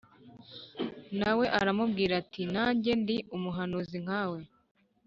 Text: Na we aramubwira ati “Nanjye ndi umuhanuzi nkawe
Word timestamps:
Na 1.19 1.31
we 1.37 1.45
aramubwira 1.59 2.13
ati 2.21 2.41
“Nanjye 2.53 2.91
ndi 3.01 3.17
umuhanuzi 3.35 3.97
nkawe 4.03 4.39